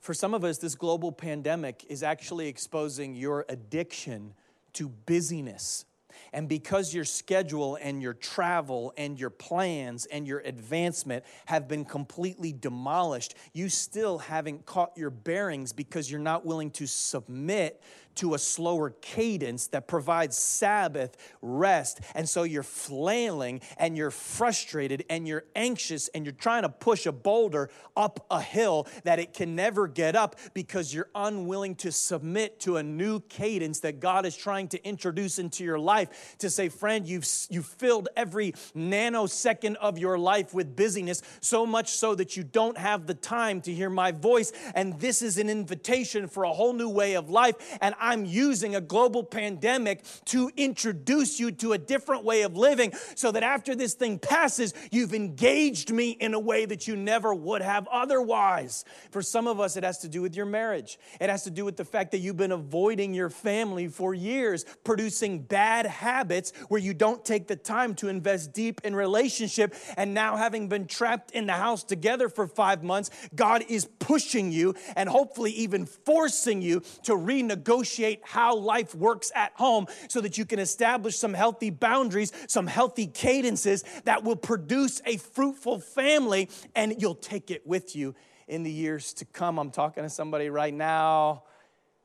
[0.00, 4.34] For some of us, this global pandemic is actually exposing your addiction
[4.72, 5.84] to busyness.
[6.32, 11.84] And because your schedule and your travel and your plans and your advancement have been
[11.84, 17.82] completely demolished, you still haven't caught your bearings because you're not willing to submit
[18.20, 22.00] to a slower cadence that provides Sabbath rest.
[22.14, 27.06] And so you're flailing and you're frustrated and you're anxious and you're trying to push
[27.06, 31.90] a boulder up a hill that it can never get up because you're unwilling to
[31.90, 36.36] submit to a new cadence that God is trying to introduce into your life.
[36.40, 41.92] To say, friend, you've, you've filled every nanosecond of your life with busyness, so much
[41.92, 44.52] so that you don't have the time to hear my voice.
[44.74, 47.54] And this is an invitation for a whole new way of life.
[47.80, 52.92] And I'm using a global pandemic to introduce you to a different way of living
[53.14, 57.32] so that after this thing passes, you've engaged me in a way that you never
[57.32, 58.84] would have otherwise.
[59.12, 61.64] For some of us, it has to do with your marriage, it has to do
[61.64, 66.80] with the fact that you've been avoiding your family for years, producing bad habits where
[66.80, 69.72] you don't take the time to invest deep in relationship.
[69.96, 74.50] And now, having been trapped in the house together for five months, God is pushing
[74.50, 80.20] you and hopefully even forcing you to renegotiate negotiate how life works at home so
[80.20, 85.80] that you can establish some healthy boundaries, some healthy cadences that will produce a fruitful
[85.80, 88.14] family and you'll take it with you
[88.46, 89.58] in the years to come.
[89.58, 91.44] I'm talking to somebody right now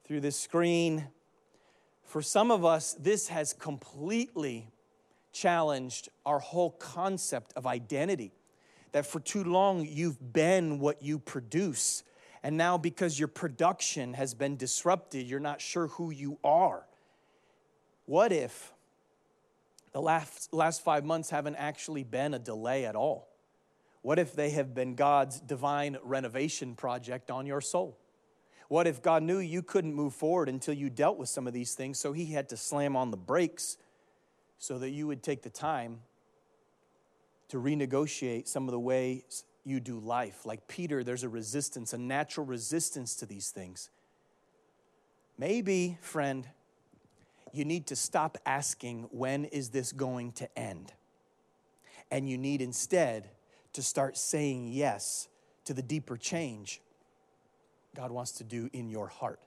[0.05, 1.07] through this screen.
[2.03, 4.69] For some of us, this has completely
[5.31, 8.31] challenged our whole concept of identity.
[8.91, 12.03] That for too long you've been what you produce
[12.45, 16.85] and now, because your production has been disrupted, you're not sure who you are.
[18.05, 18.71] What if
[19.93, 23.29] the last, last five months haven't actually been a delay at all?
[24.03, 27.97] What if they have been God's divine renovation project on your soul?
[28.67, 31.73] What if God knew you couldn't move forward until you dealt with some of these
[31.73, 33.77] things, so He had to slam on the brakes
[34.59, 36.01] so that you would take the time
[37.47, 40.45] to renegotiate some of the ways you do life.
[40.45, 43.89] Like Peter, there's a resistance, a natural resistance to these things.
[45.37, 46.47] Maybe, friend,
[47.51, 50.93] you need to stop asking, when is this going to end?
[52.11, 53.29] And you need instead
[53.73, 55.27] to start saying yes
[55.65, 56.81] to the deeper change
[57.95, 59.39] God wants to do in your heart.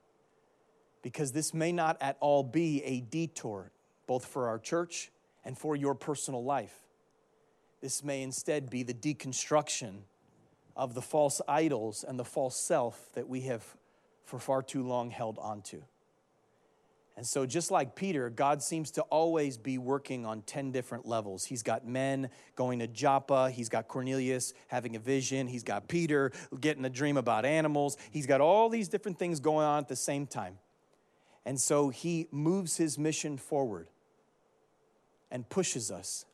[1.03, 3.71] Because this may not at all be a detour,
[4.07, 5.13] both for our church
[5.45, 6.75] and for your personal life.
[7.81, 10.01] This may instead be the deconstruction
[10.77, 13.65] of the false idols and the false self that we have
[14.25, 15.83] for far too long held onto.
[17.19, 21.45] And so, just like Peter, God seems to always be working on 10 different levels.
[21.45, 26.31] He's got men going to Joppa, he's got Cornelius having a vision, he's got Peter
[26.61, 29.97] getting a dream about animals, he's got all these different things going on at the
[29.97, 30.59] same time.
[31.45, 33.89] And so, he moves his mission forward
[35.29, 36.25] and pushes us.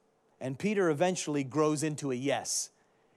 [0.44, 2.68] And Peter eventually grows into a yes.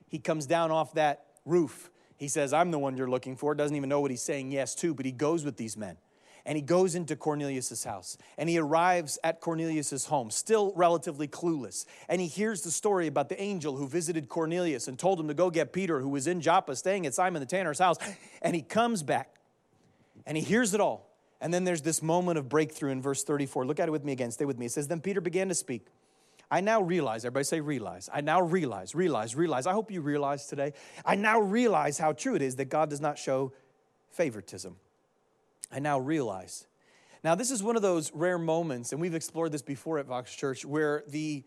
[0.07, 1.91] He comes down off that roof.
[2.15, 3.53] He says, I'm the one you're looking for.
[3.53, 5.97] Doesn't even know what he's saying yes to, but he goes with these men
[6.45, 11.85] and he goes into Cornelius's house and he arrives at Cornelius's home, still relatively clueless.
[12.07, 15.33] And he hears the story about the angel who visited Cornelius and told him to
[15.33, 17.97] go get Peter, who was in Joppa staying at Simon the tanner's house.
[18.41, 19.35] And he comes back
[20.25, 21.09] and he hears it all.
[21.41, 23.65] And then there's this moment of breakthrough in verse 34.
[23.65, 24.31] Look at it with me again.
[24.31, 24.67] Stay with me.
[24.67, 25.87] It says, Then Peter began to speak.
[26.49, 28.09] I now realize, everybody say realize.
[28.13, 29.67] I now realize, realize, realize.
[29.67, 30.73] I hope you realize today.
[31.05, 33.51] I now realize how true it is that God does not show
[34.11, 34.77] favoritism.
[35.71, 36.65] I now realize.
[37.23, 40.33] Now, this is one of those rare moments, and we've explored this before at Vox
[40.33, 41.43] Church, where the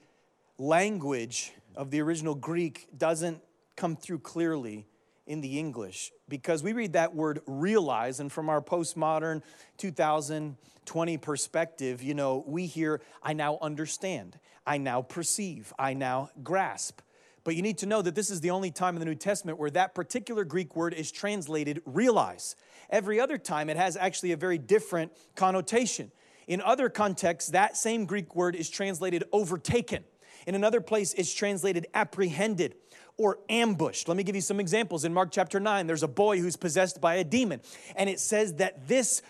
[0.59, 3.41] language of the original Greek doesn't
[3.77, 4.87] come through clearly
[5.31, 9.43] in the English because we read that word realize, and from our postmodern
[9.79, 17.01] 2020 perspective, you know, we hear, I now understand, I now perceive, I now grasp.
[17.45, 19.57] But you need to know that this is the only time in the New Testament
[19.57, 22.57] where that particular Greek word is translated realize.
[22.91, 26.11] Every other time, it has actually a very different connotation.
[26.49, 30.03] In other contexts, that same Greek word is translated overtaken.
[30.51, 32.75] In another place, it's translated apprehended
[33.17, 34.09] or ambushed.
[34.09, 35.05] Let me give you some examples.
[35.05, 37.61] In Mark chapter 9, there's a boy who's possessed by a demon,
[37.95, 39.23] and it says that this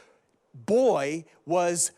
[0.54, 1.92] boy was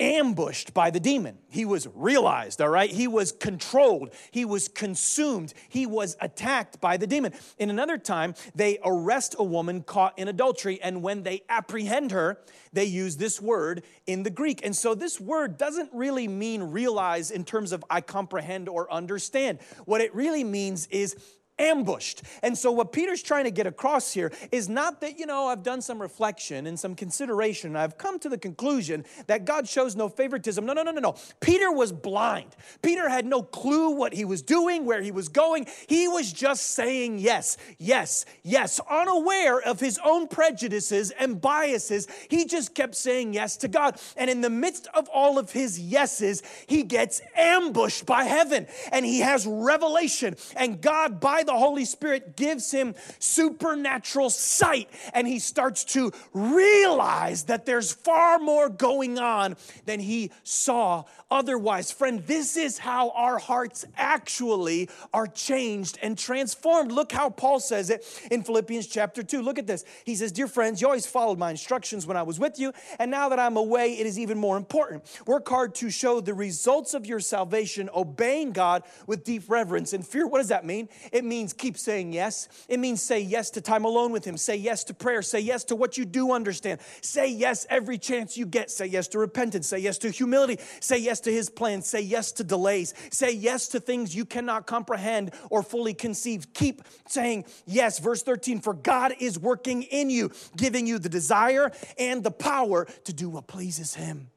[0.00, 1.38] ambushed by the demon.
[1.48, 2.90] He was realized, all right?
[2.90, 4.12] He was controlled.
[4.30, 5.54] He was consumed.
[5.68, 7.32] He was attacked by the demon.
[7.58, 12.38] In another time, they arrest a woman caught in adultery, and when they apprehend her,
[12.72, 14.64] they use this word in the Greek.
[14.64, 19.60] And so this word doesn't really mean realize in terms of I comprehend or understand.
[19.84, 21.16] What it really means is
[21.58, 22.22] ambushed.
[22.42, 25.62] And so, what Peter's trying to get across here is not that, you know, I've
[25.62, 29.94] done some reflection and some consideration, and I've come to the conclusion that God shows
[29.96, 30.64] no favoritism.
[30.66, 31.14] No, no, no, no, no.
[31.40, 32.56] Peter was blind.
[32.82, 35.66] Peter had no clue what he was doing, where he was going.
[35.88, 42.08] He was just saying yes, yes, yes, unaware of his own prejudices and biases.
[42.28, 44.00] He just kept saying yes to God.
[44.16, 49.06] And in the midst of all of his yeses, he gets ambushed by heaven and
[49.06, 50.36] he has revelation.
[50.56, 57.44] And God, by the Holy Spirit gives him supernatural sight and he starts to realize
[57.44, 61.90] that there's far more going on than he saw otherwise.
[61.90, 66.92] Friend, this is how our hearts actually are changed and transformed.
[66.92, 69.42] Look how Paul says it in Philippians chapter 2.
[69.42, 69.84] Look at this.
[70.04, 73.10] He says, Dear friends, you always followed my instructions when I was with you, and
[73.10, 75.02] now that I'm away, it is even more important.
[75.26, 80.06] Work hard to show the results of your salvation, obeying God with deep reverence and
[80.06, 80.26] fear.
[80.26, 80.88] What does that mean?
[81.12, 82.48] It means keep saying yes.
[82.68, 85.64] It means say yes to time alone with Him, say yes to prayer, say yes
[85.64, 89.66] to what you do understand, say yes every chance you get, say yes to repentance,
[89.66, 93.68] say yes to humility, say yes to His plan, say yes to delays, say yes
[93.68, 96.52] to things you cannot comprehend or fully conceive.
[96.54, 97.98] Keep saying yes.
[97.98, 102.86] Verse 13, for God is working in you, giving you the desire and the power
[103.04, 104.30] to do what pleases Him.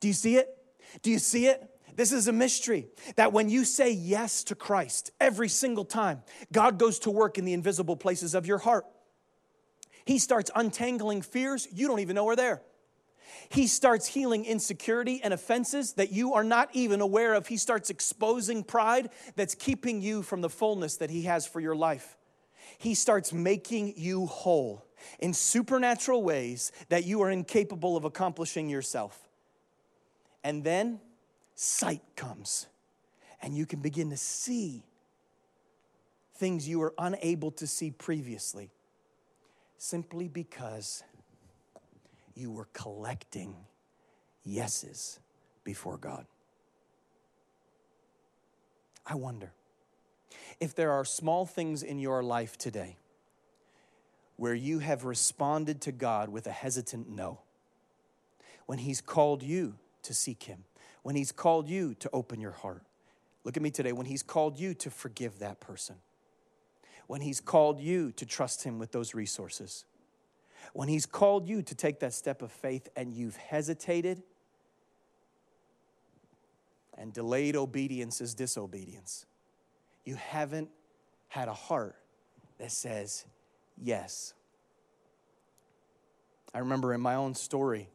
[0.00, 0.48] Do you see it?
[1.02, 1.75] Do you see it?
[1.96, 6.78] This is a mystery that when you say yes to Christ every single time, God
[6.78, 8.84] goes to work in the invisible places of your heart.
[10.04, 12.62] He starts untangling fears you don't even know are there.
[13.48, 17.46] He starts healing insecurity and offenses that you are not even aware of.
[17.46, 21.74] He starts exposing pride that's keeping you from the fullness that He has for your
[21.74, 22.16] life.
[22.78, 24.84] He starts making you whole
[25.18, 29.28] in supernatural ways that you are incapable of accomplishing yourself.
[30.44, 31.00] And then
[31.56, 32.68] sight comes,
[33.42, 34.84] and you can begin to see
[36.36, 38.70] things you were unable to see previously
[39.78, 41.02] simply because
[42.34, 43.54] you were collecting
[44.44, 45.18] yeses
[45.64, 46.26] before God.
[49.06, 49.52] I wonder
[50.60, 52.96] if there are small things in your life today
[54.36, 57.40] where you have responded to God with a hesitant no.
[58.66, 60.64] When He's called you to seek Him,
[61.06, 62.82] when He's called you to open your heart.
[63.44, 65.94] Look at me today, when He's called you to forgive that person,
[67.06, 69.84] when He's called you to trust Him with those resources,
[70.72, 74.24] when He's called you to take that step of faith and you've hesitated,
[76.98, 79.26] and delayed obedience is disobedience.
[80.04, 80.70] You haven't
[81.28, 81.94] had a heart
[82.58, 83.26] that says
[83.80, 84.34] yes.
[86.52, 87.90] I remember in my own story,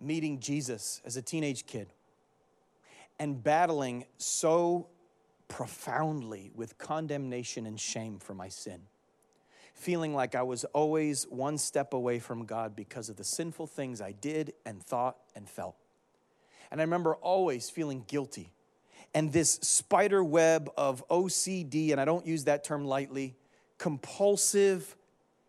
[0.00, 1.88] meeting Jesus as a teenage kid
[3.18, 4.88] and battling so
[5.48, 8.80] profoundly with condemnation and shame for my sin.
[9.74, 14.00] Feeling like I was always one step away from God because of the sinful things
[14.00, 15.76] I did and thought and felt.
[16.70, 18.52] And I remember always feeling guilty.
[19.14, 23.36] And this spider web of OCD, and I don't use that term lightly,
[23.76, 24.96] compulsive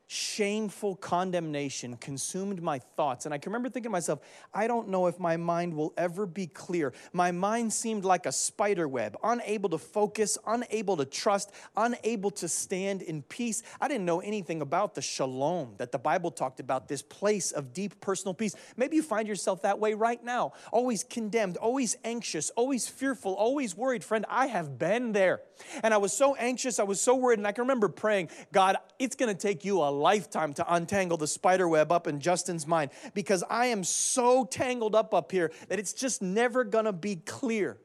[0.07, 3.25] shameful condemnation consumed my thoughts.
[3.25, 4.19] And I can remember thinking to myself,
[4.53, 6.93] I don't know if my mind will ever be clear.
[7.13, 12.47] My mind seemed like a spider web, unable to focus, unable to trust, unable to
[12.47, 13.63] stand in peace.
[13.79, 17.73] I didn't know anything about the shalom that the Bible talked about, this place of
[17.73, 18.55] deep personal peace.
[18.75, 23.75] Maybe you find yourself that way right now, always condemned, always anxious, always fearful, always
[23.75, 24.03] worried.
[24.03, 25.41] Friend, I have been there.
[25.81, 28.77] And I was so anxious, I was so worried, and I can remember praying, God,
[28.99, 32.91] it's gonna take you a lifetime to untangle the spider web up in Justin's mind
[33.13, 37.77] because I am so tangled up up here that it's just never gonna be clear.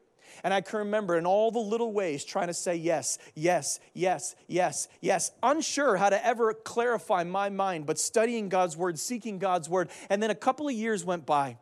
[0.45, 4.37] And I can remember in all the little ways trying to say yes, yes, yes,
[4.47, 9.69] yes, yes, unsure how to ever clarify my mind, but studying God's word, seeking God's
[9.69, 9.91] word.
[10.09, 11.59] And then a couple of years went by.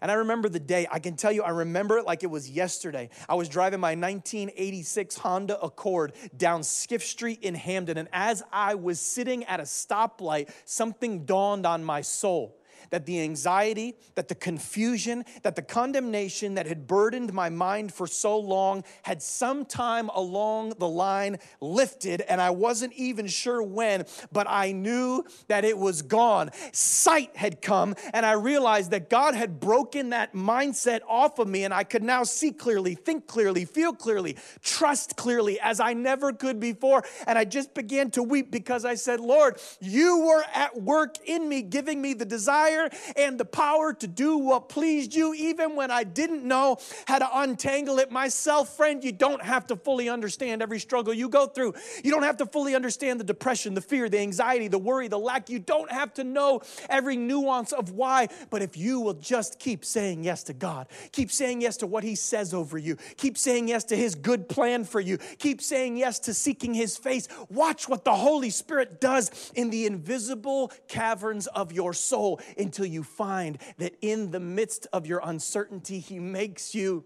[0.00, 2.50] And I remember the day, I can tell you, I remember it like it was
[2.50, 3.10] yesterday.
[3.28, 8.74] I was driving my 1986 Honda Accord down Skiff Street in Hamden, And as I
[8.74, 12.58] was sitting at a stoplight, something dawned on my soul
[12.90, 18.06] that the anxiety, that the confusion, that the condemnation that had burdened my mind for
[18.06, 24.46] so long had sometime along the line lifted, and I wasn't even sure when, but
[24.48, 26.50] I knew that it was gone.
[26.72, 31.64] Sight had come, and I realized that God had broken that mindset off of me,
[31.64, 36.32] and I could now see clearly, think clearly, feel clearly, trust clearly as I never
[36.32, 37.04] could before.
[37.26, 41.48] And I just began to weep because I said, Lord, you were at work in
[41.48, 45.76] me, giving me the desire desire and the power to do what pleased you, even
[45.76, 48.76] when I didn't know how to untangle it myself.
[48.76, 51.74] Friend, you don't have to fully understand every struggle you go through.
[52.02, 55.18] You don't have to fully understand the depression, the fear, the anxiety, the worry, the
[55.18, 55.50] lack.
[55.50, 58.28] You don't have to know every nuance of why.
[58.50, 62.04] But if you will just keep saying yes to God, keep saying yes to what
[62.04, 65.96] He says over you, keep saying yes to His good plan for you, keep saying
[65.96, 71.46] yes to seeking His face, watch what the Holy Spirit does in the invisible caverns
[71.48, 76.74] of your soul until you find that in the midst of your uncertainty, He makes
[76.74, 77.04] you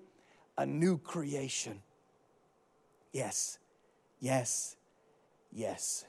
[0.59, 1.83] a new creation.
[3.13, 3.59] Yes,
[4.19, 4.77] yes,
[5.53, 6.05] yes.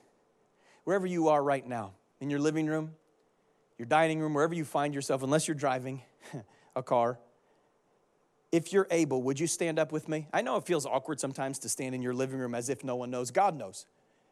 [0.84, 2.91] Wherever you are right now, in your living room,
[3.78, 6.02] your dining room, wherever you find yourself, unless you're driving
[6.76, 7.20] a car,
[8.52, 10.28] if you're able, would you stand up with me?
[10.32, 12.95] I know it feels awkward sometimes to stand in your living room as if no
[12.95, 13.32] one knows.
[13.32, 13.86] God knows.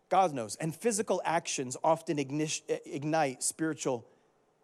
[0.10, 0.56] God knows.
[0.58, 4.06] And physical actions often ignite spiritual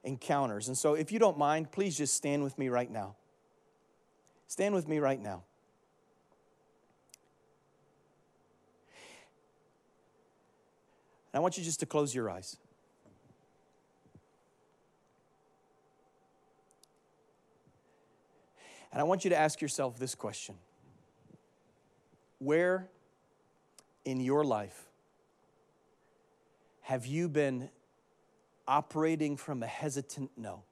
[0.06, 0.68] encounters.
[0.68, 3.16] And so, if you don't mind, please just stand with me right now.
[4.48, 5.44] Stand with me right now.
[11.34, 12.56] And I want you just to close your eyes.
[18.94, 20.56] And I want you to ask yourself this question
[22.40, 22.88] Where
[24.06, 24.86] in your life
[26.84, 27.70] have you been
[28.68, 30.64] operating from a hesitant no.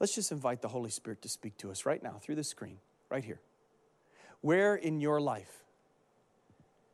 [0.00, 2.78] Let's just invite the Holy Spirit to speak to us right now through the screen,
[3.10, 3.40] right here.
[4.40, 5.62] Where in your life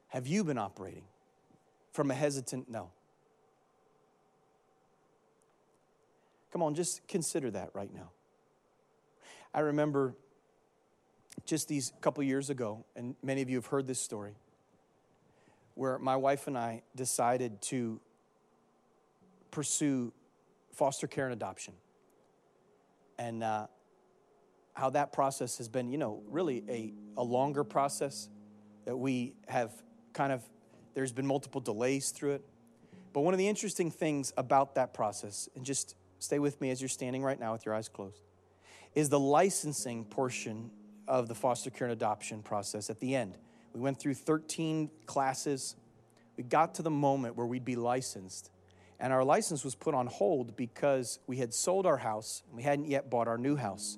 [0.09, 1.05] have you been operating
[1.93, 2.91] from a hesitant no?
[6.53, 8.11] Come on, just consider that right now.
[9.55, 10.15] I remember
[11.45, 14.35] just these couple years ago, and many of you have heard this story,
[15.75, 18.01] where my wife and I decided to
[19.51, 20.13] pursue
[20.73, 21.75] foster care and adoption.
[23.19, 23.67] And uh,
[24.75, 28.29] how that process has been, you know, really a, a longer process
[28.87, 29.71] that we have
[30.13, 30.43] kind of,
[30.95, 32.45] there's been multiple delays through it.
[33.13, 36.81] But one of the interesting things about that process, and just stay with me as
[36.81, 38.23] you're standing right now with your eyes closed,
[38.95, 40.71] is the licensing portion
[41.07, 43.37] of the foster care and adoption process at the end.
[43.75, 45.77] We went through 13 classes.
[46.37, 48.51] We got to the moment where we'd be licensed.
[49.01, 52.63] And our license was put on hold because we had sold our house and we
[52.63, 53.97] hadn't yet bought our new house.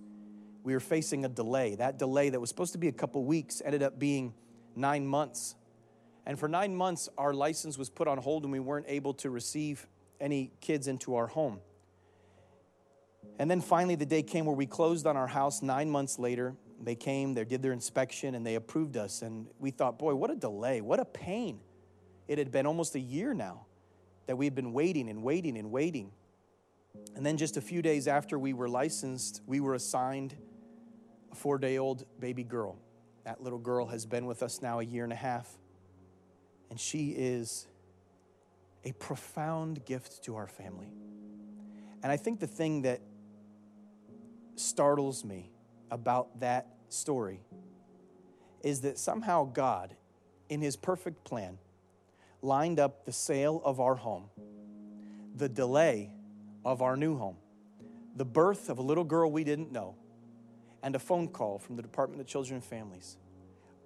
[0.62, 1.74] We were facing a delay.
[1.74, 4.32] That delay that was supposed to be a couple weeks ended up being
[4.76, 5.56] nine months.
[6.24, 9.30] And for nine months, our license was put on hold and we weren't able to
[9.30, 9.88] receive
[10.20, 11.58] any kids into our home.
[13.40, 16.54] And then finally, the day came where we closed on our house nine months later.
[16.80, 19.22] They came, they did their inspection, and they approved us.
[19.22, 21.58] And we thought, boy, what a delay, what a pain.
[22.28, 23.66] It had been almost a year now
[24.26, 26.12] that we've been waiting and waiting and waiting.
[27.16, 30.34] And then just a few days after we were licensed, we were assigned
[31.30, 32.76] a four day old baby girl.
[33.24, 35.48] That little girl has been with us now a year and a half.
[36.70, 37.66] And she is
[38.84, 40.88] a profound gift to our family.
[42.02, 43.00] And I think the thing that
[44.56, 45.50] startles me
[45.90, 47.40] about that story
[48.62, 49.94] is that somehow God,
[50.48, 51.58] in his perfect plan,
[52.42, 54.24] lined up the sale of our home,
[55.36, 56.10] the delay
[56.64, 57.36] of our new home,
[58.16, 59.94] the birth of a little girl we didn't know,
[60.82, 63.16] and a phone call from the Department of Children and Families.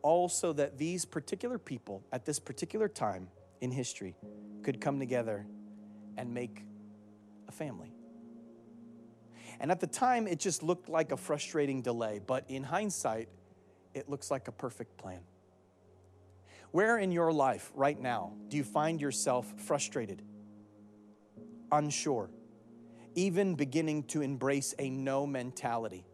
[0.03, 3.29] All so that these particular people at this particular time
[3.61, 4.17] in history
[4.63, 5.47] could come together
[6.17, 6.65] and make
[7.49, 7.93] a family.
[9.61, 13.29] And at the time, it just looked like a frustrating delay, but in hindsight,
[13.95, 15.21] it looks like a perfect plan.
[16.77, 20.21] Where in your life right now do you find yourself frustrated,
[21.73, 22.29] unsure,
[23.15, 26.05] even beginning to embrace a no mentality?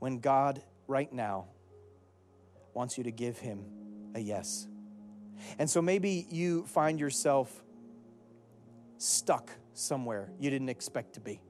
[0.00, 1.46] When God, right now,
[2.74, 3.64] wants you to give Him
[4.14, 4.68] a yes.
[5.58, 7.64] And so maybe you find yourself
[8.98, 11.40] stuck somewhere you didn't expect to be.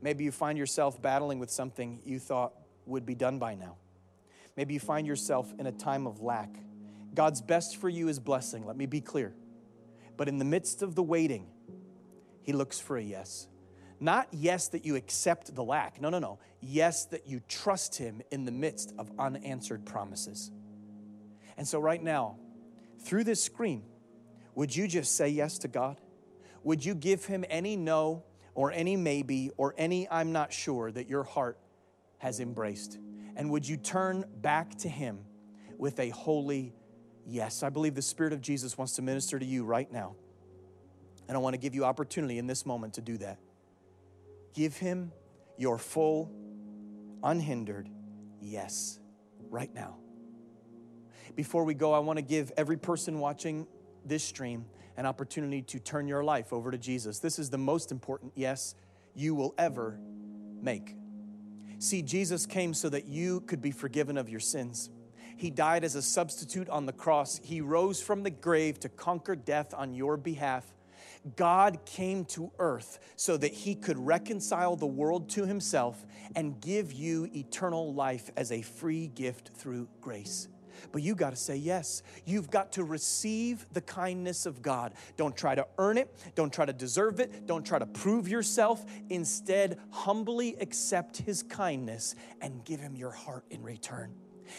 [0.00, 2.52] Maybe you find yourself battling with something you thought
[2.86, 3.78] would be done by now.
[4.56, 6.54] Maybe you find yourself in a time of lack.
[7.14, 9.34] God's best for you is blessing, let me be clear.
[10.16, 11.46] But in the midst of the waiting,
[12.42, 13.48] He looks for a yes.
[14.00, 16.00] Not yes that you accept the lack.
[16.00, 16.38] No, no, no.
[16.60, 20.50] Yes that you trust Him in the midst of unanswered promises.
[21.56, 22.36] And so, right now,
[23.00, 23.84] through this screen,
[24.54, 26.00] would you just say yes to God?
[26.64, 28.24] Would you give Him any no
[28.54, 31.58] or any maybe or any I'm not sure that your heart
[32.18, 32.98] has embraced?
[33.36, 35.24] And would you turn back to Him
[35.78, 36.74] with a holy
[37.26, 37.62] yes?
[37.62, 40.16] I believe the Spirit of Jesus wants to minister to you right now.
[41.28, 43.38] And I want to give you opportunity in this moment to do that.
[44.54, 45.12] Give Him
[45.56, 46.30] your full,
[47.22, 47.88] unhindered
[48.40, 48.98] yes
[49.50, 49.96] right now.
[51.34, 53.66] Before we go, I want to give every person watching
[54.04, 54.66] this stream
[54.96, 57.18] an opportunity to turn your life over to Jesus.
[57.18, 58.74] This is the most important yes
[59.14, 59.98] you will ever
[60.60, 60.96] make.
[61.82, 64.88] See, Jesus came so that you could be forgiven of your sins.
[65.36, 67.40] He died as a substitute on the cross.
[67.42, 70.64] He rose from the grave to conquer death on your behalf.
[71.34, 76.06] God came to earth so that he could reconcile the world to himself
[76.36, 80.46] and give you eternal life as a free gift through grace.
[80.90, 82.02] But you got to say yes.
[82.24, 84.94] You've got to receive the kindness of God.
[85.16, 86.14] Don't try to earn it.
[86.34, 87.46] Don't try to deserve it.
[87.46, 88.84] Don't try to prove yourself.
[89.10, 94.14] Instead, humbly accept His kindness and give Him your heart in return.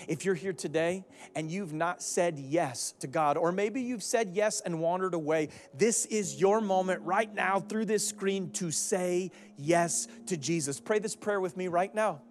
[0.07, 1.05] If you're here today
[1.36, 5.49] and you've not said yes to God, or maybe you've said yes and wandered away,
[5.74, 10.80] this is your moment right now through this screen to say yes to Jesus.
[10.80, 12.21] Pray this prayer with me right now.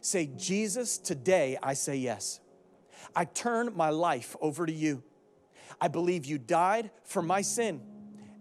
[0.00, 2.40] Say, Jesus, today I say yes.
[3.18, 5.02] I turn my life over to you.
[5.80, 7.80] I believe you died for my sin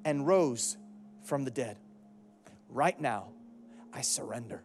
[0.05, 0.77] and rose
[1.23, 1.77] from the dead.
[2.69, 3.29] Right now,
[3.91, 4.63] I surrender.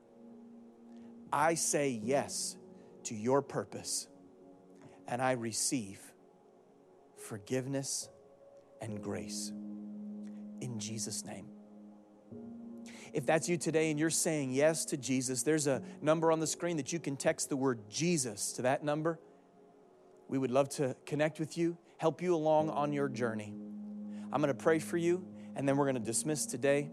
[1.32, 2.58] I say yes
[3.04, 4.06] to your purpose
[5.08, 5.98] and I receive
[7.16, 8.10] forgiveness
[8.82, 9.50] and grace
[10.60, 11.46] in Jesus' name.
[13.14, 16.46] If that's you today and you're saying yes to Jesus, there's a number on the
[16.46, 19.18] screen that you can text the word Jesus to that number
[20.32, 23.52] we would love to connect with you, help you along on your journey.
[24.32, 25.22] I'm going to pray for you,
[25.56, 26.90] and then we're going to dismiss today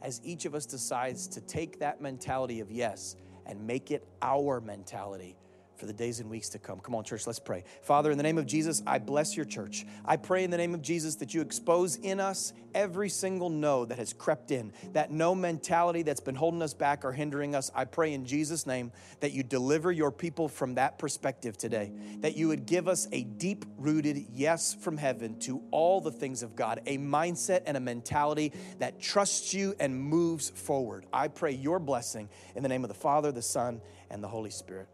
[0.00, 4.60] as each of us decides to take that mentality of yes and make it our
[4.60, 5.34] mentality
[5.78, 6.80] for the days and weeks to come.
[6.80, 7.64] Come on, church, let's pray.
[7.82, 9.86] Father, in the name of Jesus, I bless your church.
[10.04, 13.84] I pray in the name of Jesus that you expose in us every single no
[13.84, 17.70] that has crept in, that no mentality that's been holding us back or hindering us.
[17.74, 22.36] I pray in Jesus' name that you deliver your people from that perspective today, that
[22.36, 26.56] you would give us a deep rooted yes from heaven to all the things of
[26.56, 31.06] God, a mindset and a mentality that trusts you and moves forward.
[31.12, 34.50] I pray your blessing in the name of the Father, the Son, and the Holy
[34.50, 34.88] Spirit.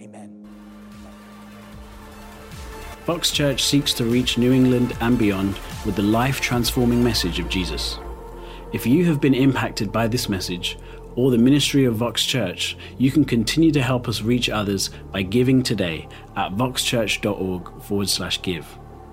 [0.00, 0.46] Amen.
[3.04, 7.48] Vox Church seeks to reach New England and beyond with the life transforming message of
[7.48, 7.98] Jesus.
[8.72, 10.78] If you have been impacted by this message
[11.16, 15.22] or the ministry of Vox Church, you can continue to help us reach others by
[15.22, 18.66] giving today at voxchurch.org forward slash give.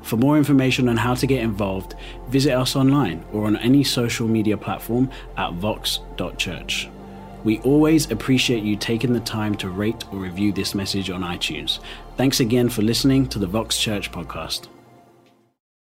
[0.03, 1.95] For more information on how to get involved,
[2.29, 6.89] visit us online or on any social media platform at vox.church.
[7.43, 11.79] We always appreciate you taking the time to rate or review this message on iTunes.
[12.17, 14.67] Thanks again for listening to the Vox Church podcast.